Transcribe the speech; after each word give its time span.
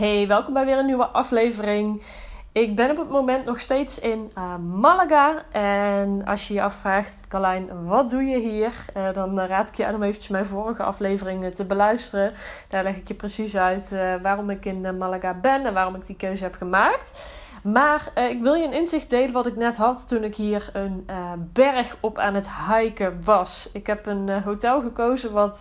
Hey, 0.00 0.26
welkom 0.26 0.54
bij 0.54 0.64
weer 0.64 0.78
een 0.78 0.86
nieuwe 0.86 1.06
aflevering. 1.06 2.02
Ik 2.52 2.76
ben 2.76 2.90
op 2.90 2.96
het 2.96 3.08
moment 3.08 3.44
nog 3.44 3.60
steeds 3.60 3.98
in 3.98 4.30
uh, 4.38 4.56
Malaga. 4.56 5.42
En 5.52 6.24
als 6.24 6.48
je 6.48 6.54
je 6.54 6.62
afvraagt, 6.62 7.24
Carlijn, 7.28 7.86
wat 7.86 8.10
doe 8.10 8.22
je 8.22 8.38
hier? 8.38 8.72
Uh, 8.96 9.12
dan 9.12 9.40
raad 9.40 9.68
ik 9.68 9.74
je 9.74 9.86
aan 9.86 9.94
om 9.94 10.02
eventjes 10.02 10.30
mijn 10.30 10.44
vorige 10.44 10.82
afleveringen 10.82 11.54
te 11.54 11.64
beluisteren. 11.64 12.32
Daar 12.68 12.82
leg 12.82 12.96
ik 12.96 13.08
je 13.08 13.14
precies 13.14 13.56
uit 13.56 13.90
uh, 13.92 14.14
waarom 14.22 14.50
ik 14.50 14.64
in 14.64 14.98
Malaga 14.98 15.34
ben 15.34 15.66
en 15.66 15.74
waarom 15.74 15.94
ik 15.94 16.06
die 16.06 16.16
keuze 16.16 16.42
heb 16.42 16.54
gemaakt. 16.54 17.22
Maar 17.62 18.10
ik 18.14 18.42
wil 18.42 18.54
je 18.54 18.64
een 18.64 18.72
inzicht 18.72 19.10
delen 19.10 19.32
wat 19.32 19.46
ik 19.46 19.56
net 19.56 19.76
had 19.76 20.08
toen 20.08 20.24
ik 20.24 20.34
hier 20.34 20.70
een 20.72 21.06
berg 21.52 21.96
op 22.00 22.18
aan 22.18 22.34
het 22.34 22.48
hiken 22.68 23.20
was. 23.24 23.68
Ik 23.72 23.86
heb 23.86 24.06
een 24.06 24.42
hotel 24.42 24.80
gekozen 24.80 25.32
wat 25.32 25.60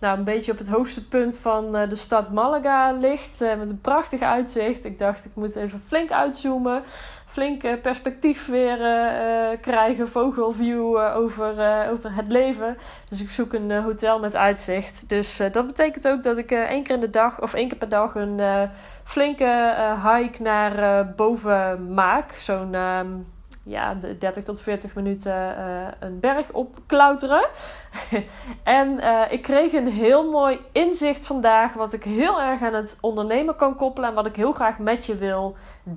nou, 0.00 0.18
een 0.18 0.24
beetje 0.24 0.52
op 0.52 0.58
het 0.58 0.68
hoogste 0.68 1.08
punt 1.08 1.36
van 1.36 1.72
de 1.72 1.96
stad 1.96 2.30
Malaga 2.32 2.92
ligt. 2.92 3.40
Met 3.40 3.70
een 3.70 3.80
prachtig 3.80 4.20
uitzicht. 4.20 4.84
Ik 4.84 4.98
dacht, 4.98 5.24
ik 5.24 5.34
moet 5.34 5.56
even 5.56 5.82
flink 5.86 6.10
uitzoomen. 6.10 6.82
Flink 7.30 7.64
uh, 7.64 7.80
perspectief 7.80 8.46
weer 8.46 8.78
krijgen. 9.60 10.08
Vogelview 10.08 10.96
over, 10.96 11.54
over 11.90 12.14
het 12.14 12.28
leven. 12.28 12.76
Dus 13.08 13.20
ik 13.20 13.30
zoek 13.30 13.52
een 13.52 13.70
hotel 13.70 14.18
met 14.18 14.36
uitzicht. 14.36 15.08
Dus 15.08 15.36
dat 15.52 15.66
betekent 15.66 16.08
ook 16.08 16.22
dat 16.22 16.38
ik 16.38 16.50
één 16.50 16.82
keer 16.82 16.94
in 16.94 17.00
de 17.00 17.10
dag 17.10 17.40
of 17.40 17.54
één 17.54 17.68
keer 17.68 17.78
per 17.78 17.88
dag 17.88 18.14
een 18.14 18.40
flinke 19.04 19.74
hike 20.04 20.42
naar 20.42 21.06
boven 21.14 21.94
maak. 21.94 22.32
Zo'n 22.32 22.74
ehm, 22.74 23.08
ja, 23.64 23.94
30 24.18 24.44
tot 24.44 24.60
40 24.60 24.94
minuten 24.94 25.54
een 26.00 26.20
berg 26.20 26.52
opklauteren. 26.52 27.48
en 28.62 29.00
ik 29.30 29.42
kreeg 29.42 29.72
een 29.72 29.88
heel 29.88 30.30
mooi 30.30 30.58
inzicht 30.72 31.26
vandaag, 31.26 31.72
wat 31.72 31.92
ik 31.92 32.04
heel 32.04 32.40
erg 32.40 32.62
aan 32.62 32.74
het 32.74 32.98
ondernemen 33.00 33.56
kan 33.56 33.76
koppelen 33.76 34.08
en 34.08 34.14
wat 34.14 34.26
ik 34.26 34.36
heel 34.36 34.52
graag 34.52 34.78
met 34.78 35.06
je 35.06 35.16
wil 35.16 35.56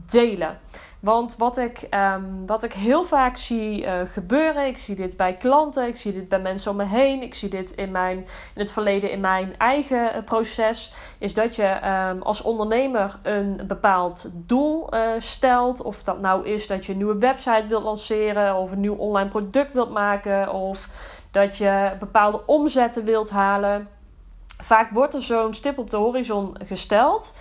delen. 0.10 0.60
Want 1.00 1.36
wat 1.38 1.58
ik, 1.58 1.88
um, 2.16 2.46
wat 2.46 2.64
ik 2.64 2.74
heel 2.74 3.06
vaak 3.06 3.38
zie 3.38 3.84
uh, 3.84 3.94
gebeuren, 4.06 4.66
ik 4.66 4.78
zie 4.78 4.96
dit 4.96 5.18
bij 5.18 5.38
klanten, 5.38 5.88
ik 5.88 5.98
zie 5.98 6.14
dit 6.14 6.30
bij 6.30 6.40
mensen 6.40 6.72
om 6.72 6.78
me 6.78 6.86
heen, 6.86 7.22
ik 7.22 7.34
zie 7.34 7.50
dit 7.50 7.72
in, 7.72 7.92
mijn, 7.92 8.18
in 8.18 8.62
het 8.62 8.72
verleden 8.72 9.12
in 9.12 9.20
mijn 9.20 9.58
eigen 9.58 10.16
uh, 10.16 10.24
proces, 10.24 10.94
is 11.18 11.34
dat 11.34 11.56
je 11.56 11.80
um, 12.10 12.22
als 12.22 12.42
ondernemer 12.42 13.20
een 13.24 13.62
bepaald 13.68 14.30
doel 14.34 14.96
uh, 14.96 15.02
stelt. 15.18 15.82
Of 15.82 16.04
dat 16.04 16.20
nou 16.20 16.48
is 16.48 16.68
dat 16.68 16.86
je 16.86 16.92
een 16.92 16.98
nieuwe 16.98 17.18
website 17.18 17.68
wilt 17.68 17.84
lanceren, 17.84 18.56
of 18.56 18.72
een 18.72 18.80
nieuw 18.80 18.96
online 18.96 19.30
product 19.30 19.74
wilt 19.74 19.92
maken, 19.92 20.54
of 20.54 20.88
dat 21.32 21.58
je 21.58 21.92
bepaalde 22.00 22.46
omzetten 22.46 23.04
wilt 23.04 23.30
halen. 23.30 23.88
Vaak 24.58 24.92
wordt 24.92 25.14
er 25.14 25.22
zo'n 25.22 25.54
stip 25.54 25.78
op 25.78 25.90
de 25.90 25.98
horizon 25.98 26.56
gesteld. 26.66 27.34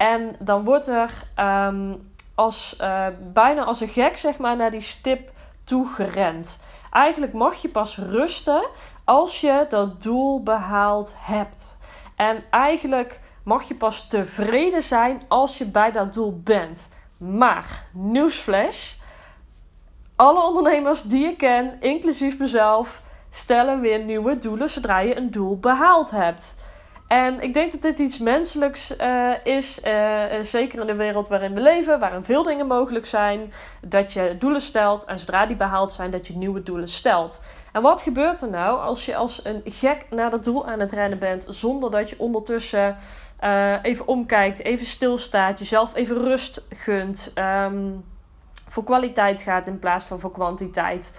En 0.00 0.36
dan 0.38 0.64
wordt 0.64 0.88
er 0.88 1.10
um, 1.40 2.00
als, 2.34 2.76
uh, 2.80 3.06
bijna 3.32 3.64
als 3.64 3.80
een 3.80 3.88
gek 3.88 4.16
zeg 4.16 4.38
maar, 4.38 4.56
naar 4.56 4.70
die 4.70 4.80
stip 4.80 5.30
toe 5.64 5.88
gerend. 5.88 6.62
Eigenlijk 6.90 7.32
mag 7.32 7.54
je 7.54 7.68
pas 7.68 7.98
rusten 7.98 8.66
als 9.04 9.40
je 9.40 9.66
dat 9.68 10.02
doel 10.02 10.42
behaald 10.42 11.14
hebt. 11.18 11.78
En 12.16 12.44
eigenlijk 12.50 13.20
mag 13.44 13.62
je 13.62 13.74
pas 13.74 14.08
tevreden 14.08 14.82
zijn 14.82 15.22
als 15.28 15.58
je 15.58 15.64
bij 15.64 15.92
dat 15.92 16.14
doel 16.14 16.40
bent. 16.44 16.94
Maar, 17.16 17.86
nieuwsflash. 17.92 18.94
Alle 20.16 20.42
ondernemers 20.42 21.02
die 21.02 21.26
ik 21.26 21.38
ken, 21.38 21.80
inclusief 21.80 22.38
mezelf, 22.38 23.02
stellen 23.30 23.80
weer 23.80 24.04
nieuwe 24.04 24.38
doelen 24.38 24.70
zodra 24.70 24.98
je 24.98 25.16
een 25.16 25.30
doel 25.30 25.58
behaald 25.58 26.10
hebt. 26.10 26.69
En 27.10 27.40
ik 27.40 27.54
denk 27.54 27.72
dat 27.72 27.82
dit 27.82 27.98
iets 27.98 28.18
menselijks 28.18 28.96
uh, 28.96 29.32
is, 29.44 29.80
uh, 29.84 30.24
zeker 30.42 30.80
in 30.80 30.86
de 30.86 30.94
wereld 30.94 31.28
waarin 31.28 31.54
we 31.54 31.60
leven, 31.60 31.98
waarin 31.98 32.24
veel 32.24 32.42
dingen 32.42 32.66
mogelijk 32.66 33.06
zijn, 33.06 33.52
dat 33.80 34.12
je 34.12 34.36
doelen 34.38 34.60
stelt 34.60 35.04
en 35.04 35.18
zodra 35.18 35.46
die 35.46 35.56
behaald 35.56 35.92
zijn, 35.92 36.10
dat 36.10 36.26
je 36.26 36.36
nieuwe 36.36 36.62
doelen 36.62 36.88
stelt. 36.88 37.42
En 37.72 37.82
wat 37.82 38.02
gebeurt 38.02 38.40
er 38.40 38.50
nou 38.50 38.80
als 38.80 39.06
je 39.06 39.16
als 39.16 39.44
een 39.44 39.62
gek 39.64 40.06
naar 40.10 40.30
dat 40.30 40.44
doel 40.44 40.66
aan 40.66 40.80
het 40.80 40.92
rennen 40.92 41.18
bent, 41.18 41.46
zonder 41.48 41.90
dat 41.90 42.10
je 42.10 42.18
ondertussen 42.18 42.96
even 43.82 44.06
omkijkt, 44.06 44.62
even 44.62 44.86
stilstaat, 44.86 45.58
jezelf 45.58 45.94
even 45.94 46.16
rust 46.16 46.66
gunt, 46.68 47.32
um, 47.34 48.04
voor 48.68 48.84
kwaliteit 48.84 49.42
gaat 49.42 49.66
in 49.66 49.78
plaats 49.78 50.04
van 50.04 50.20
voor 50.20 50.32
kwantiteit? 50.32 51.12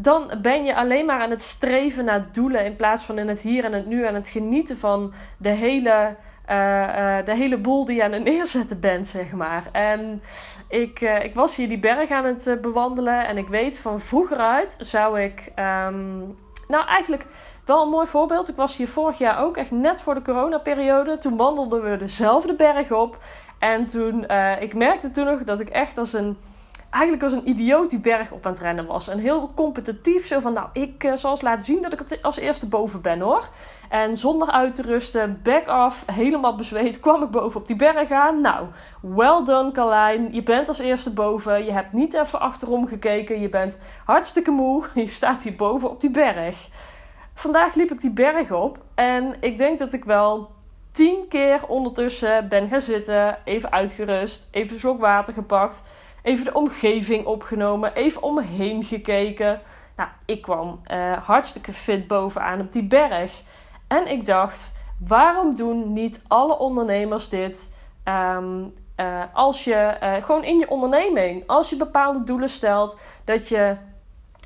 Dan 0.00 0.30
ben 0.42 0.64
je 0.64 0.74
alleen 0.74 1.06
maar 1.06 1.20
aan 1.20 1.30
het 1.30 1.42
streven 1.42 2.04
naar 2.04 2.32
doelen 2.32 2.64
in 2.64 2.76
plaats 2.76 3.04
van 3.04 3.18
in 3.18 3.28
het 3.28 3.42
hier 3.42 3.64
en 3.64 3.72
het 3.72 3.86
nu 3.86 4.06
aan 4.06 4.14
het 4.14 4.28
genieten 4.28 4.78
van 4.78 5.12
de 5.38 5.48
hele, 5.48 6.16
uh, 6.50 6.56
uh, 6.56 7.24
de 7.24 7.34
hele 7.36 7.58
boel 7.58 7.84
die 7.84 7.96
je 7.96 8.04
aan 8.04 8.12
het 8.12 8.24
neerzetten 8.24 8.80
bent, 8.80 9.06
zeg 9.06 9.32
maar. 9.32 9.64
En 9.72 10.22
ik, 10.68 11.00
uh, 11.00 11.24
ik 11.24 11.34
was 11.34 11.56
hier 11.56 11.68
die 11.68 11.78
berg 11.78 12.10
aan 12.10 12.24
het 12.24 12.58
bewandelen 12.60 13.26
en 13.26 13.38
ik 13.38 13.48
weet 13.48 13.78
van 13.78 14.00
vroeger 14.00 14.36
uit 14.36 14.76
zou 14.80 15.20
ik, 15.20 15.52
um, 15.56 16.36
nou 16.68 16.86
eigenlijk 16.86 17.26
wel 17.64 17.82
een 17.82 17.90
mooi 17.90 18.06
voorbeeld. 18.06 18.48
Ik 18.48 18.56
was 18.56 18.76
hier 18.76 18.88
vorig 18.88 19.18
jaar 19.18 19.42
ook 19.42 19.56
echt 19.56 19.70
net 19.70 20.02
voor 20.02 20.14
de 20.14 20.22
coronaperiode. 20.22 21.18
Toen 21.18 21.36
wandelden 21.36 21.90
we 21.90 21.96
dezelfde 21.96 22.54
berg 22.54 22.92
op 22.92 23.18
en 23.58 23.86
toen, 23.86 24.26
ik 24.60 24.74
merkte 24.74 25.10
toen 25.10 25.24
nog 25.24 25.44
dat 25.44 25.60
ik 25.60 25.68
echt 25.68 25.98
als 25.98 26.12
een 26.12 26.36
eigenlijk 26.90 27.22
als 27.22 27.32
een 27.32 27.48
idioot 27.48 27.90
die 27.90 28.00
berg 28.00 28.30
op 28.30 28.46
aan 28.46 28.52
het 28.52 28.60
rennen 28.60 28.86
was. 28.86 29.08
En 29.08 29.18
heel 29.18 29.50
competitief. 29.54 30.26
Zo 30.26 30.40
van, 30.40 30.52
nou, 30.52 30.68
ik 30.72 31.04
uh, 31.04 31.12
zal 31.14 31.30
eens 31.30 31.40
laten 31.40 31.66
zien 31.66 31.82
dat 31.82 31.92
ik 31.92 31.98
het 31.98 32.22
als 32.22 32.36
eerste 32.36 32.68
boven 32.68 33.00
ben 33.00 33.20
hoor. 33.20 33.48
En 33.88 34.16
zonder 34.16 34.50
uit 34.50 34.74
te 34.74 34.82
rusten, 34.82 35.40
back 35.42 35.68
off, 35.68 36.04
helemaal 36.12 36.54
bezweet, 36.54 37.00
kwam 37.04 37.22
ik 37.22 37.30
boven 37.30 37.60
op 37.60 37.66
die 37.66 37.76
berg 37.76 38.10
aan. 38.10 38.40
Nou, 38.40 38.66
well 39.00 39.44
done 39.44 39.72
Carlijn. 39.72 40.34
Je 40.34 40.42
bent 40.42 40.68
als 40.68 40.78
eerste 40.78 41.12
boven. 41.12 41.64
Je 41.64 41.72
hebt 41.72 41.92
niet 41.92 42.14
even 42.14 42.40
achterom 42.40 42.86
gekeken. 42.86 43.40
Je 43.40 43.48
bent 43.48 43.78
hartstikke 44.04 44.50
moe. 44.50 44.84
Je 44.94 45.06
staat 45.06 45.42
hier 45.42 45.56
boven 45.56 45.90
op 45.90 46.00
die 46.00 46.10
berg. 46.10 46.68
Vandaag 47.34 47.74
liep 47.74 47.90
ik 47.90 48.00
die 48.00 48.12
berg 48.12 48.52
op. 48.52 48.78
En 48.94 49.34
ik 49.40 49.58
denk 49.58 49.78
dat 49.78 49.92
ik 49.92 50.04
wel 50.04 50.50
tien 50.92 51.24
keer 51.28 51.66
ondertussen 51.66 52.48
ben 52.48 52.68
gaan 52.68 52.80
zitten. 52.80 53.38
Even 53.44 53.72
uitgerust. 53.72 54.48
Even 54.50 54.74
een 54.74 54.80
slok 54.80 55.00
water 55.00 55.34
gepakt 55.34 55.82
Even 56.28 56.44
de 56.44 56.52
omgeving 56.52 57.26
opgenomen. 57.26 57.94
Even 57.94 58.22
omheen 58.22 58.84
gekeken. 58.84 59.60
Nou, 59.96 60.08
ik 60.26 60.42
kwam 60.42 60.80
uh, 60.90 61.12
hartstikke 61.12 61.72
fit 61.72 62.06
bovenaan 62.06 62.60
op 62.60 62.72
die 62.72 62.84
berg. 62.86 63.42
En 63.86 64.06
ik 64.06 64.26
dacht, 64.26 64.78
waarom 65.06 65.54
doen 65.54 65.92
niet 65.92 66.22
alle 66.26 66.58
ondernemers 66.58 67.28
dit? 67.28 67.76
Um, 68.04 68.72
uh, 68.96 69.22
als 69.32 69.64
je 69.64 69.96
uh, 70.02 70.24
gewoon 70.24 70.44
in 70.44 70.58
je 70.58 70.70
onderneming, 70.70 71.42
als 71.46 71.70
je 71.70 71.76
bepaalde 71.76 72.24
doelen 72.24 72.48
stelt, 72.48 73.00
dat 73.24 73.48
je 73.48 73.76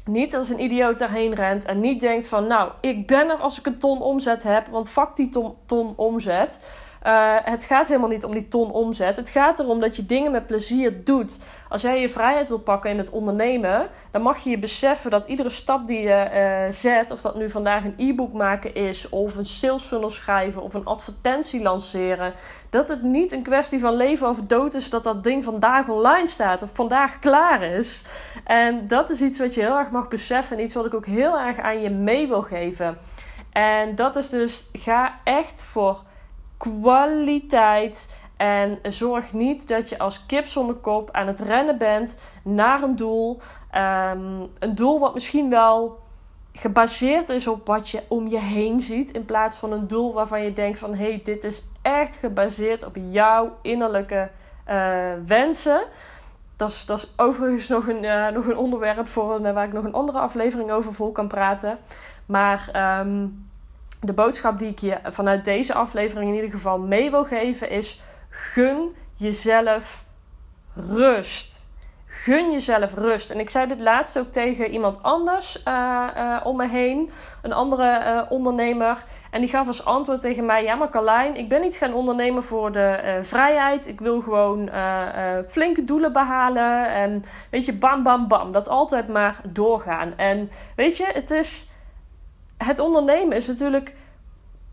niet 0.04 0.36
als 0.36 0.48
een 0.48 0.62
idioot 0.62 0.98
daarheen 0.98 1.34
rent 1.34 1.64
en 1.64 1.80
niet 1.80 2.00
denkt 2.00 2.26
van, 2.26 2.46
nou, 2.46 2.70
ik 2.80 3.06
ben 3.06 3.30
er 3.30 3.38
als 3.38 3.58
ik 3.58 3.66
een 3.66 3.78
ton 3.78 4.02
omzet 4.02 4.42
heb, 4.42 4.66
want 4.66 4.90
fuck 4.90 5.14
die 5.14 5.28
ton, 5.28 5.56
ton 5.66 5.92
omzet. 5.96 6.60
Uh, 7.06 7.36
het 7.42 7.64
gaat 7.64 7.88
helemaal 7.88 8.08
niet 8.08 8.24
om 8.24 8.32
die 8.32 8.48
ton 8.48 8.72
omzet. 8.72 9.16
Het 9.16 9.30
gaat 9.30 9.58
erom 9.58 9.80
dat 9.80 9.96
je 9.96 10.06
dingen 10.06 10.32
met 10.32 10.46
plezier 10.46 11.04
doet. 11.04 11.38
Als 11.68 11.82
jij 11.82 12.00
je 12.00 12.08
vrijheid 12.08 12.48
wil 12.48 12.58
pakken 12.58 12.90
in 12.90 12.98
het 12.98 13.10
ondernemen, 13.10 13.88
dan 14.10 14.22
mag 14.22 14.38
je 14.38 14.50
je 14.50 14.58
beseffen 14.58 15.10
dat 15.10 15.24
iedere 15.24 15.50
stap 15.50 15.86
die 15.86 16.00
je 16.00 16.30
uh, 16.32 16.72
zet, 16.72 17.10
of 17.10 17.20
dat 17.20 17.34
nu 17.36 17.50
vandaag 17.50 17.84
een 17.84 17.94
e-book 17.96 18.32
maken 18.32 18.74
is, 18.74 19.08
of 19.08 19.36
een 19.36 19.44
sales 19.44 19.82
funnel 19.82 20.10
schrijven, 20.10 20.62
of 20.62 20.74
een 20.74 20.84
advertentie 20.84 21.62
lanceren, 21.62 22.32
dat 22.70 22.88
het 22.88 23.02
niet 23.02 23.32
een 23.32 23.42
kwestie 23.42 23.80
van 23.80 23.94
leven 23.94 24.28
of 24.28 24.40
dood 24.40 24.74
is 24.74 24.90
dat 24.90 25.04
dat 25.04 25.24
ding 25.24 25.44
vandaag 25.44 25.88
online 25.88 26.26
staat 26.26 26.62
of 26.62 26.70
vandaag 26.72 27.18
klaar 27.18 27.62
is. 27.62 28.04
En 28.44 28.86
dat 28.88 29.10
is 29.10 29.20
iets 29.20 29.38
wat 29.38 29.54
je 29.54 29.60
heel 29.60 29.78
erg 29.78 29.90
mag 29.90 30.08
beseffen 30.08 30.56
en 30.56 30.62
iets 30.62 30.74
wat 30.74 30.86
ik 30.86 30.94
ook 30.94 31.06
heel 31.06 31.38
erg 31.38 31.58
aan 31.58 31.80
je 31.80 31.90
mee 31.90 32.28
wil 32.28 32.42
geven. 32.42 32.98
En 33.52 33.94
dat 33.94 34.16
is 34.16 34.28
dus, 34.28 34.68
ga 34.72 35.14
echt 35.24 35.62
voor 35.62 36.02
kwaliteit. 36.62 38.20
En 38.36 38.78
zorg 38.82 39.32
niet 39.32 39.68
dat 39.68 39.88
je 39.88 39.98
als 39.98 40.26
kip 40.26 40.46
zonder 40.46 40.74
kop 40.74 41.10
aan 41.10 41.26
het 41.26 41.40
rennen 41.40 41.78
bent 41.78 42.20
naar 42.42 42.82
een 42.82 42.96
doel. 42.96 43.38
Um, 43.74 44.48
een 44.58 44.74
doel 44.74 45.00
wat 45.00 45.14
misschien 45.14 45.50
wel 45.50 45.98
gebaseerd 46.52 47.28
is 47.28 47.46
op 47.46 47.66
wat 47.66 47.88
je 47.88 48.02
om 48.08 48.28
je 48.28 48.38
heen 48.38 48.80
ziet. 48.80 49.10
In 49.10 49.24
plaats 49.24 49.56
van 49.56 49.72
een 49.72 49.86
doel 49.86 50.12
waarvan 50.12 50.42
je 50.42 50.52
denkt 50.52 50.78
van... 50.78 50.94
hé, 50.94 51.08
hey, 51.08 51.20
dit 51.24 51.44
is 51.44 51.68
echt 51.82 52.16
gebaseerd 52.16 52.84
op 52.84 52.96
jouw 53.10 53.56
innerlijke 53.62 54.30
uh, 54.68 55.12
wensen. 55.26 55.82
Dat 56.56 56.70
is, 56.70 56.86
dat 56.86 56.98
is 56.98 57.12
overigens 57.16 57.68
nog 57.68 57.88
een, 57.88 58.04
uh, 58.04 58.28
nog 58.28 58.46
een 58.46 58.56
onderwerp 58.56 59.08
voor 59.08 59.34
een, 59.34 59.54
waar 59.54 59.66
ik 59.66 59.72
nog 59.72 59.84
een 59.84 59.94
andere 59.94 60.18
aflevering 60.18 60.70
over 60.70 60.94
vol 60.94 61.12
kan 61.12 61.28
praten. 61.28 61.78
Maar... 62.26 62.68
Um, 63.00 63.50
de 64.04 64.12
boodschap 64.12 64.58
die 64.58 64.68
ik 64.68 64.78
je 64.78 64.98
vanuit 65.04 65.44
deze 65.44 65.74
aflevering 65.74 66.28
in 66.28 66.34
ieder 66.34 66.50
geval 66.50 66.78
mee 66.78 67.10
wil 67.10 67.24
geven 67.24 67.70
is: 67.70 68.00
gun 68.28 68.94
jezelf 69.14 70.04
rust. 70.74 71.70
Gun 72.06 72.52
jezelf 72.52 72.94
rust. 72.94 73.30
En 73.30 73.40
ik 73.40 73.50
zei 73.50 73.66
dit 73.66 73.80
laatst 73.80 74.18
ook 74.18 74.30
tegen 74.30 74.70
iemand 74.70 75.02
anders 75.02 75.62
uh, 75.68 76.06
uh, 76.16 76.40
om 76.44 76.56
me 76.56 76.68
heen. 76.68 77.10
Een 77.42 77.52
andere 77.52 78.00
uh, 78.00 78.22
ondernemer. 78.28 79.04
En 79.30 79.40
die 79.40 79.48
gaf 79.48 79.66
als 79.66 79.84
antwoord 79.84 80.20
tegen 80.20 80.46
mij: 80.46 80.62
Ja, 80.62 80.74
maar 80.74 80.90
Carlijn, 80.90 81.36
ik 81.36 81.48
ben 81.48 81.60
niet 81.60 81.76
gaan 81.76 81.94
ondernemen 81.94 82.42
voor 82.42 82.72
de 82.72 83.18
vrijheid. 83.22 83.88
Ik 83.88 84.00
wil 84.00 84.20
gewoon 84.20 84.70
flinke 85.46 85.84
doelen 85.84 86.12
behalen. 86.12 86.88
En 86.88 87.24
weet 87.50 87.64
je, 87.64 87.72
bam, 87.72 88.02
bam, 88.02 88.28
bam. 88.28 88.52
Dat 88.52 88.68
altijd 88.68 89.08
maar 89.08 89.40
doorgaan. 89.48 90.12
En 90.16 90.50
weet 90.76 90.96
je, 90.96 91.10
het 91.12 91.30
is. 91.30 91.70
Het 92.64 92.78
ondernemen 92.78 93.36
is 93.36 93.46
natuurlijk 93.46 93.94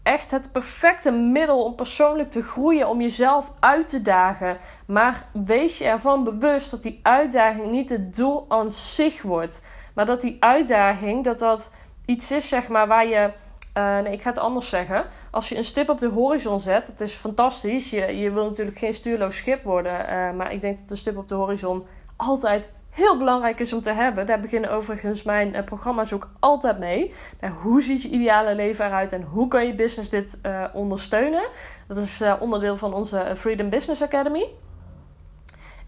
echt 0.03 0.31
het 0.31 0.51
perfecte 0.51 1.12
middel 1.12 1.63
om 1.63 1.75
persoonlijk 1.75 2.31
te 2.31 2.41
groeien, 2.41 2.89
om 2.89 3.01
jezelf 3.01 3.51
uit 3.59 3.88
te 3.88 4.01
dagen. 4.01 4.57
Maar 4.86 5.25
wees 5.31 5.77
je 5.77 5.86
ervan 5.86 6.24
bewust 6.24 6.71
dat 6.71 6.83
die 6.83 7.00
uitdaging 7.03 7.71
niet 7.71 7.89
het 7.89 8.15
doel 8.15 8.45
aan 8.47 8.71
zich 8.71 9.21
wordt. 9.21 9.68
Maar 9.94 10.06
dat 10.06 10.21
die 10.21 10.38
uitdaging, 10.39 11.24
dat 11.24 11.39
dat 11.39 11.75
iets 12.06 12.31
is, 12.31 12.47
zeg 12.47 12.68
maar, 12.68 12.88
waar 12.88 13.07
je. 13.07 13.31
Uh, 13.77 14.00
nee, 14.00 14.13
ik 14.13 14.21
ga 14.21 14.30
het 14.30 14.39
anders 14.39 14.69
zeggen. 14.69 15.06
Als 15.31 15.50
je 15.50 15.57
een 15.57 15.63
stip 15.63 15.89
op 15.89 16.00
de 16.00 16.07
horizon 16.07 16.59
zet, 16.59 16.88
het 16.88 17.01
is 17.01 17.13
fantastisch. 17.13 17.89
Je, 17.89 18.18
je 18.19 18.31
wil 18.31 18.45
natuurlijk 18.45 18.77
geen 18.77 18.94
stuurloos 18.94 19.35
schip 19.35 19.63
worden. 19.63 20.01
Uh, 20.01 20.31
maar 20.31 20.53
ik 20.53 20.62
denk 20.62 20.80
dat 20.80 20.89
de 20.89 20.95
stip 20.95 21.18
op 21.18 21.27
de 21.27 21.35
horizon 21.35 21.85
altijd 22.15 22.71
heel 22.89 23.18
belangrijk 23.18 23.59
is 23.59 23.74
om 23.74 23.81
te 23.81 23.91
hebben. 23.91 24.25
Daar 24.25 24.39
beginnen 24.39 24.71
overigens 24.71 25.24
mijn 25.24 25.56
uh, 25.56 25.63
programma's 25.63 26.13
ook 26.13 26.30
altijd 26.39 26.80
mee. 26.80 27.13
Hoe 27.62 27.81
ziet 27.81 28.01
je 28.01 28.09
ideale 28.09 28.56
leven 28.56 28.86
eruit 28.86 29.13
en 29.13 29.21
hoe 29.21 29.47
kan 29.47 29.65
je 29.65 29.75
business 29.75 30.09
dit 30.09 30.39
uh, 30.45 30.65
ondersteunen? 30.74 31.50
Dat 31.88 31.97
is 31.97 32.21
uh, 32.21 32.33
onderdeel 32.39 32.77
van 32.77 32.94
onze 32.94 33.33
Freedom 33.38 33.69
Business 33.69 34.01
Academy. 34.01 34.47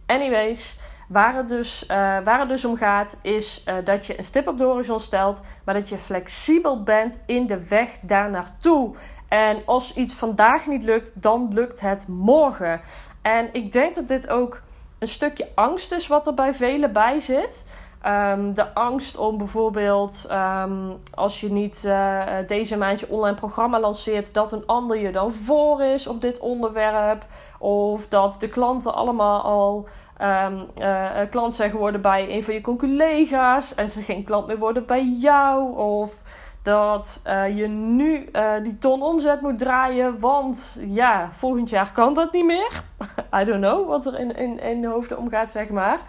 Anyways, 0.06 0.80
waar 1.08 1.36
het 1.36 1.48
dus, 1.48 1.86
waar 2.24 2.40
het 2.40 2.50
dus 2.50 2.66
om 2.66 2.78
gaat, 2.78 3.20
is 3.22 3.66
dat 3.84 4.06
je 4.06 4.18
een 4.18 4.24
stip 4.24 4.48
op 4.48 4.58
de 4.58 4.64
horizon 4.64 5.00
stelt, 5.00 5.46
maar 5.66 5.76
dat 5.76 5.90
je 5.90 5.98
flexibel 5.98 6.84
bent 6.84 7.24
in 7.26 7.48
de 7.48 7.68
weg 7.68 8.00
daar 8.00 8.30
naartoe. 8.30 8.96
En 9.28 9.62
als 9.66 9.94
iets 9.94 10.14
vandaag 10.14 10.68
niet 10.68 10.84
lukt, 10.84 11.22
dan 11.22 11.54
lukt 11.54 11.82
het 11.82 12.08
morgen. 12.08 12.82
En 13.22 13.50
ik 13.52 13.72
denk 13.72 13.96
dat 13.96 14.08
dit 14.08 14.30
ook 14.30 14.62
een 15.02 15.08
stukje 15.08 15.50
angst 15.56 15.92
is 15.92 16.08
wat 16.08 16.28
er 16.28 16.34
bij 16.34 16.54
velen 16.54 16.94
bij 16.94 17.20
zit. 17.20 17.66
Um, 18.06 18.54
de 18.54 18.74
angst 18.74 19.18
om 19.18 19.38
bijvoorbeeld, 19.38 20.28
um, 20.32 20.98
als 21.14 21.42
je 21.42 21.52
niet 21.52 21.84
uh, 21.86 22.24
deze 22.48 22.78
maand 22.78 23.00
je 23.00 23.10
online 23.10 23.36
programma 23.36 23.80
lanceert, 23.80 24.34
dat 24.34 24.52
een 24.52 24.66
ander 24.66 24.98
je 24.98 25.12
dan 25.12 25.34
voor 25.34 25.84
is 25.84 26.08
op 26.08 26.22
dit 26.22 26.40
onderwerp. 26.40 27.26
Of 27.60 28.08
dat 28.08 28.38
de 28.40 28.48
klanten 28.48 28.94
allemaal 28.94 29.42
al 29.42 29.88
um, 30.22 30.66
klant 31.30 31.54
zijn 31.54 31.72
geworden 31.72 32.02
bij 32.02 32.36
een 32.36 32.44
van 32.44 32.54
je 32.54 32.62
collega's 32.62 33.76
en 33.76 33.90
ze 33.90 34.02
geen 34.02 34.24
klant 34.24 34.48
meer 34.48 34.58
worden 34.58 34.86
bij 34.86 35.06
jou. 35.06 35.78
Of 35.78 36.18
dat 36.62 37.22
uh, 37.28 37.58
je 37.58 37.68
nu 37.68 38.30
uh, 38.34 38.54
die 38.64 38.78
ton 38.78 39.02
omzet 39.02 39.42
moet 39.42 39.58
draaien, 39.58 40.20
want 40.20 40.80
ja, 40.80 41.30
volgend 41.32 41.70
jaar 41.70 41.92
kan 41.92 42.14
dat 42.14 42.32
niet 42.32 42.46
meer. 42.46 42.84
I 43.40 43.44
don't 43.44 43.62
know 43.62 43.88
wat 43.88 44.06
er 44.06 44.20
in, 44.20 44.36
in, 44.36 44.60
in 44.60 44.82
de 44.82 44.88
hoofden 44.88 45.18
omgaat, 45.18 45.52
zeg 45.52 45.70
maar. 45.70 46.00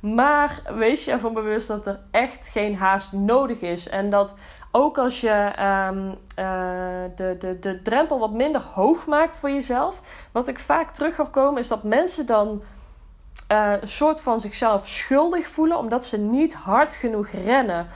Maar 0.00 0.60
wees 0.74 1.04
je 1.04 1.10
ervan 1.10 1.34
bewust 1.34 1.68
dat 1.68 1.86
er 1.86 2.00
echt 2.10 2.46
geen 2.46 2.76
haast 2.76 3.12
nodig 3.12 3.60
is. 3.60 3.88
En 3.88 4.10
dat 4.10 4.38
ook 4.70 4.98
als 4.98 5.20
je 5.20 5.52
um, 5.90 6.08
uh, 6.08 6.14
de, 7.16 7.36
de, 7.38 7.58
de 7.58 7.82
drempel 7.82 8.18
wat 8.18 8.32
minder 8.32 8.60
hoog 8.60 9.06
maakt 9.06 9.36
voor 9.36 9.50
jezelf, 9.50 10.00
wat 10.32 10.48
ik 10.48 10.58
vaak 10.58 10.90
terug 10.90 11.14
ga 11.14 11.26
komen, 11.30 11.60
is 11.60 11.68
dat 11.68 11.82
mensen 11.82 12.26
dan. 12.26 12.62
Een 13.46 13.88
soort 13.88 14.20
van 14.20 14.40
zichzelf 14.40 14.86
schuldig 14.86 15.46
voelen 15.46 15.78
omdat 15.78 16.04
ze 16.04 16.18
niet 16.18 16.54
hard 16.54 16.94
genoeg 16.94 17.28
rennen. 17.28 17.86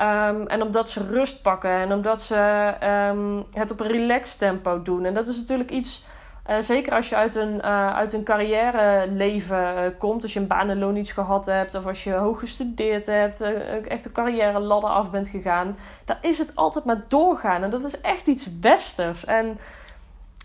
Um, 0.00 0.46
en 0.46 0.62
omdat 0.62 0.90
ze 0.90 1.06
rust 1.06 1.42
pakken 1.42 1.70
en 1.70 1.92
omdat 1.92 2.22
ze 2.22 2.74
um, 3.10 3.44
het 3.50 3.70
op 3.70 3.80
een 3.80 3.86
relaxed 3.86 4.38
tempo 4.38 4.82
doen. 4.82 5.04
En 5.04 5.14
dat 5.14 5.28
is 5.28 5.36
natuurlijk 5.36 5.70
iets, 5.70 6.04
uh, 6.50 6.56
zeker 6.60 6.94
als 6.94 7.08
je 7.08 7.16
uit 7.16 7.34
een, 7.34 7.54
uh, 7.54 7.94
uit 7.94 8.12
een 8.12 8.24
carrière 8.24 9.10
leven 9.10 9.74
uh, 9.74 9.98
komt. 9.98 10.22
Als 10.22 10.32
je 10.32 10.40
een 10.40 10.46
baan 10.46 10.70
en 10.70 10.78
loon 10.78 10.96
iets 10.96 11.12
gehad 11.12 11.46
hebt. 11.46 11.74
Of 11.74 11.86
als 11.86 12.04
je 12.04 12.12
hoog 12.12 12.38
gestudeerd 12.38 13.06
hebt. 13.06 13.40
echt 13.88 14.04
een 14.04 14.12
carrière 14.12 14.58
ladder 14.58 14.90
af 14.90 15.10
bent 15.10 15.28
gegaan. 15.28 15.76
Daar 16.04 16.18
is 16.20 16.38
het 16.38 16.56
altijd 16.56 16.84
maar 16.84 17.02
doorgaan. 17.08 17.62
En 17.62 17.70
dat 17.70 17.84
is 17.84 18.00
echt 18.00 18.26
iets 18.26 18.48
westers. 18.60 19.24
En 19.24 19.58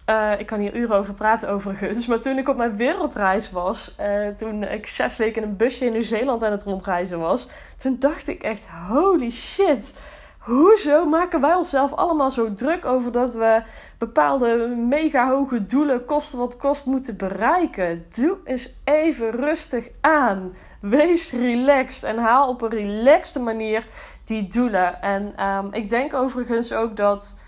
uh, 0.09 0.39
ik 0.39 0.45
kan 0.45 0.59
hier 0.59 0.75
uren 0.75 0.95
over 0.95 1.13
praten 1.13 1.49
overigens. 1.49 2.07
Maar 2.07 2.19
toen 2.19 2.37
ik 2.37 2.49
op 2.49 2.57
mijn 2.57 2.77
wereldreis 2.77 3.51
was, 3.51 3.95
uh, 3.99 4.27
toen 4.27 4.63
ik 4.63 4.87
zes 4.87 5.17
weken 5.17 5.41
in 5.41 5.47
een 5.49 5.57
busje 5.57 5.85
in 5.85 5.91
Nieuw-Zeeland 5.91 6.43
aan 6.43 6.51
het 6.51 6.63
rondreizen 6.63 7.19
was, 7.19 7.47
toen 7.77 7.95
dacht 7.99 8.27
ik 8.27 8.43
echt: 8.43 8.67
holy 8.87 9.31
shit. 9.31 9.99
Hoezo 10.39 11.05
maken 11.05 11.41
wij 11.41 11.55
onszelf 11.55 11.93
allemaal 11.93 12.31
zo 12.31 12.53
druk 12.53 12.85
over 12.85 13.11
dat 13.11 13.33
we 13.33 13.61
bepaalde 13.97 14.67
mega 14.67 15.29
hoge 15.29 15.65
doelen, 15.65 16.05
kosten 16.05 16.39
wat 16.39 16.57
kost, 16.57 16.85
moeten 16.85 17.17
bereiken? 17.17 18.05
Doe 18.15 18.37
eens 18.43 18.81
even 18.83 19.31
rustig 19.31 19.89
aan. 20.01 20.53
Wees 20.81 21.31
relaxed 21.31 22.03
en 22.03 22.17
haal 22.17 22.49
op 22.49 22.61
een 22.61 22.69
relaxte 22.69 23.39
manier 23.39 23.87
die 24.23 24.47
doelen. 24.47 25.01
En 25.01 25.45
um, 25.45 25.73
ik 25.73 25.89
denk 25.89 26.13
overigens 26.13 26.73
ook 26.73 26.95
dat 26.95 27.39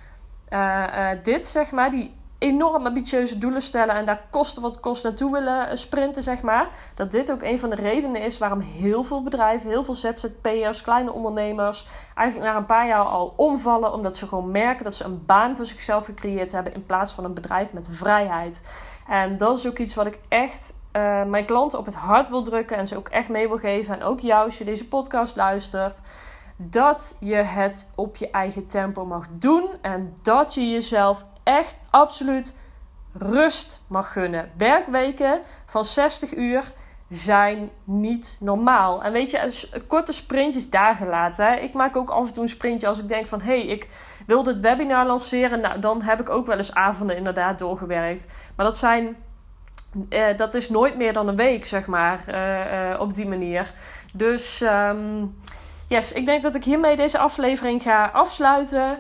uh, 0.50 1.10
dit, 1.24 1.48
zeg 1.48 1.72
maar, 1.72 1.92
die 1.92 2.17
enorm 2.40 2.86
ambitieuze 2.86 3.38
doelen 3.38 3.62
stellen 3.62 3.96
en 3.96 4.06
daar 4.06 4.22
kosten 4.30 4.62
wat 4.62 4.80
kost 4.80 5.04
naartoe 5.04 5.32
willen 5.32 5.70
eh, 5.70 5.76
sprinten, 5.76 6.24
zeg 6.24 6.42
maar. 6.42 6.68
Dat 6.96 7.12
dit 7.12 7.32
ook 7.32 7.42
een 7.42 7.60
van 7.60 7.70
de 7.70 7.76
redenen 7.76 8.22
is 8.22 8.38
waarom 8.38 8.60
heel 8.60 9.04
veel 9.04 9.24
bedrijven, 9.24 9.70
heel 9.70 9.84
veel 9.84 9.94
ZZP'ers, 9.94 10.82
kleine 10.82 11.12
ondernemers, 11.12 11.88
eigenlijk 12.16 12.52
na 12.52 12.58
een 12.58 12.66
paar 12.66 12.88
jaar 12.88 13.06
al 13.06 13.34
omvallen, 13.36 13.94
omdat 13.94 14.18
ze 14.18 14.28
gewoon 14.28 14.52
merken 14.52 14.84
dat 14.84 14.96
ze 14.96 15.04
een 15.04 15.26
baan 15.26 15.56
voor 15.56 15.66
zichzelf 15.66 16.06
gecreëerd 16.06 16.52
hebben 16.52 16.74
in 16.74 16.86
plaats 16.86 17.14
van 17.14 17.24
een 17.24 17.34
bedrijf 17.34 17.74
met 17.74 17.90
vrijheid. 17.92 18.68
En 19.08 19.38
dat 19.38 19.58
is 19.58 19.68
ook 19.68 19.78
iets 19.78 19.96
wat 19.96 20.06
ik 20.06 20.20
echt 20.28 20.74
uh, 20.98 21.24
mijn 21.24 21.46
klanten 21.46 21.80
op 21.80 21.86
het 21.86 21.96
hart 21.96 22.30
wil 22.30 22.42
drukken 22.42 22.78
en 22.78 22.88
ze 22.88 22.98
ook 22.98 23.08
echt 23.08 23.30
mee 23.30 23.48
wil 23.48 23.58
geven. 23.58 23.96
En 23.96 24.04
ook 24.04 24.20
jou, 24.20 24.46
als 24.46 24.58
je 24.58 24.66
deze 24.66 24.88
podcast 24.88 25.36
luistert 25.36 26.02
dat 26.58 27.18
je 27.20 27.36
het 27.36 27.94
op 27.96 28.16
je 28.16 28.32
eigen 28.32 28.68
tempo 28.68 29.06
mag 29.06 29.28
doen 29.32 29.70
en 29.82 30.14
dat 30.22 30.54
je 30.54 30.70
jezelf 30.70 31.26
echt 31.48 31.82
absoluut 31.90 32.56
rust 33.14 33.82
mag 33.88 34.12
gunnen. 34.12 34.52
Werkweken 34.58 35.42
van 35.66 35.86
60 35.86 36.36
uur 36.36 36.72
zijn 37.10 37.70
niet 37.84 38.38
normaal. 38.40 39.04
En 39.04 39.12
weet 39.12 39.32
je, 39.32 39.68
korte 39.88 40.12
sprintjes 40.12 40.70
daar 40.70 40.96
gelaten. 40.96 41.64
Ik 41.64 41.74
maak 41.74 41.96
ook 41.96 42.10
af 42.10 42.28
en 42.28 42.34
toe 42.34 42.44
een 42.44 42.50
sprintje 42.50 42.88
als 42.88 43.00
ik 43.00 43.08
denk 43.08 43.28
van... 43.28 43.42
hé, 43.42 43.60
hey, 43.60 43.68
ik 43.68 43.88
wil 44.26 44.44
dit 44.44 44.60
webinar 44.60 45.06
lanceren. 45.06 45.60
Nou, 45.60 45.80
dan 45.80 46.02
heb 46.02 46.20
ik 46.20 46.30
ook 46.30 46.46
wel 46.46 46.58
eens 46.58 46.74
avonden 46.74 47.18
inderdaad 47.18 47.60
doorgewerkt. 47.60 48.32
Maar 48.56 48.66
dat 48.66 48.78
zijn... 48.78 49.16
Eh, 50.10 50.38
dat 50.38 50.54
is 50.54 50.70
nooit 50.70 50.98
meer 50.98 51.14
dan 51.14 51.28
een 51.28 51.36
week, 51.36 51.66
zeg 51.66 51.86
maar, 51.86 52.24
uh, 52.28 52.92
uh, 52.92 53.00
op 53.00 53.14
die 53.14 53.28
manier. 53.28 53.74
Dus 54.14 54.62
um, 54.62 55.38
yes, 55.88 56.12
ik 56.12 56.26
denk 56.26 56.44
dat 56.44 56.56
ik 56.56 56.64
hiermee 56.64 56.96
deze 56.96 57.18
aflevering 57.18 57.82
ga 57.82 58.10
afsluiten 58.14 58.98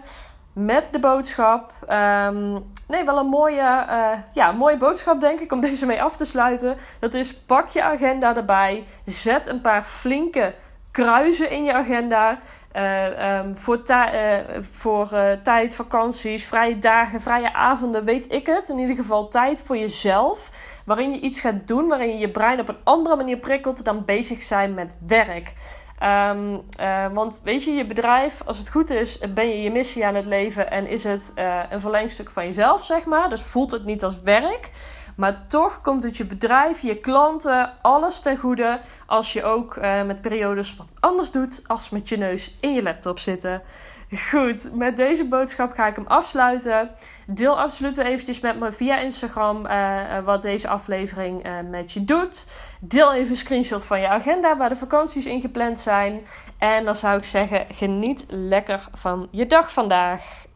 met 0.58 0.90
de 0.92 1.00
boodschap. 1.00 1.72
Um, 1.90 2.54
nee, 2.88 3.06
wel 3.06 3.18
een 3.18 3.28
mooie, 3.28 3.86
uh, 3.90 4.10
ja, 4.34 4.52
mooie 4.52 4.78
boodschap, 4.78 5.22
denk 5.22 5.40
ik, 5.40 5.52
om 5.52 5.62
deze 5.70 5.86
mee 5.86 6.02
af 6.02 6.16
te 6.16 6.26
sluiten. 6.26 6.78
Dat 7.00 7.14
is: 7.14 7.36
pak 7.36 7.70
je 7.70 7.84
agenda 7.84 8.36
erbij. 8.36 8.84
Zet 9.06 9.48
een 9.48 9.62
paar 9.62 9.82
flinke 9.82 10.54
kruisen 10.92 11.50
in 11.50 11.64
je 11.64 11.74
agenda. 11.74 12.40
Uh, 12.76 13.38
um, 13.38 13.56
voor, 13.56 13.82
uh, 13.88 14.38
voor 14.72 15.10
tijd, 15.44 15.76
vakanties, 15.76 16.46
vrije 16.46 16.78
dagen, 16.78 17.22
vrije 17.22 17.54
avonden, 17.54 18.06
weet 18.06 18.32
ik 18.32 18.46
het. 18.46 18.70
In 18.70 18.78
ieder 18.78 18.96
geval 18.96 19.28
tijd 19.28 19.62
voor 19.62 19.78
jezelf. 19.78 20.50
Waarin 20.86 21.12
je 21.12 21.20
iets 21.20 21.40
gaat 21.40 21.68
doen, 21.68 21.88
waarin 21.88 22.10
je 22.10 22.18
je 22.18 22.32
brein 22.32 22.60
op 22.60 22.68
een 22.68 22.78
andere 22.84 23.16
manier 23.16 23.38
prikkelt 23.38 23.86
dan 23.86 24.06
bezig 24.06 24.42
zijn 24.42 24.74
met 24.74 24.98
werk. 25.08 25.54
Um, 26.04 26.62
uh, 26.80 27.08
want 27.14 27.42
weet 27.44 27.64
je, 27.64 27.72
je 27.72 27.86
bedrijf, 27.86 28.42
als 28.46 28.58
het 28.58 28.70
goed 28.70 28.90
is, 28.90 29.20
ben 29.34 29.50
je 29.50 29.62
je 29.62 29.72
missie 29.72 30.06
aan 30.06 30.16
het 30.16 30.26
leven 30.26 30.72
en 30.72 30.88
is 30.88 31.04
het 31.04 31.32
uh, 31.36 31.60
een 31.70 31.82
verlengstuk 31.82 32.30
van 32.30 32.46
jezelf, 32.46 32.84
zeg 32.84 33.06
maar. 33.06 33.30
Dus 33.30 33.42
voelt 33.42 33.72
het 33.72 33.86
niet 33.86 34.04
als 34.04 34.22
werk. 34.22 34.70
Maar 35.18 35.48
toch 35.48 35.82
komt 35.82 36.04
het 36.04 36.18
je 36.18 36.26
bedrijf, 36.26 36.82
je 36.82 36.96
klanten, 36.96 37.74
alles 37.82 38.20
ten 38.20 38.38
goede 38.38 38.80
als 39.06 39.34
je 39.34 39.44
ook 39.44 39.76
uh, 39.76 40.04
met 40.04 40.22
periodes 40.22 40.76
wat 40.76 40.94
anders 41.00 41.32
doet 41.32 41.64
als 41.68 41.90
met 41.90 42.10
je 42.10 42.18
neus 42.18 42.58
in 42.60 42.74
je 42.74 42.84
laptop 42.84 43.20
zitten. 43.20 43.62
Goed, 44.30 44.76
met 44.76 44.98
deze 44.98 45.28
boodschap 45.28 45.72
ga 45.72 45.88
ik 45.88 45.96
hem 45.96 46.08
afsluiten. 46.08 46.90
Deel 47.26 47.60
absoluut 47.60 47.98
eventjes 47.98 48.40
met 48.40 48.60
me 48.60 48.72
via 48.72 48.98
Instagram 48.98 49.66
uh, 49.66 50.20
wat 50.24 50.42
deze 50.42 50.68
aflevering 50.68 51.48
met 51.70 51.92
je 51.92 52.04
doet. 52.04 52.52
Deel 52.80 53.14
even 53.14 53.30
een 53.30 53.38
screenshot 53.38 53.86
van 53.86 54.00
je 54.00 54.08
agenda 54.08 54.58
waar 54.58 54.70
de 54.70 54.76
vakanties 54.76 55.26
in 55.26 55.42
gepland 55.42 55.80
zijn. 55.80 56.26
En 56.58 56.86
dan 56.86 56.96
zou 56.96 57.18
ik 57.18 57.24
zeggen, 57.24 57.66
geniet 57.74 58.26
lekker 58.30 58.88
van 58.94 59.28
je 59.32 59.46
dag 59.46 59.74
vandaag. 59.74 60.47